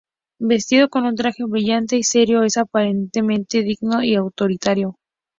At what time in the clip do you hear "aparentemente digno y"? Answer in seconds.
2.57-4.15